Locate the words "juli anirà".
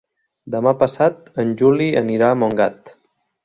1.61-2.33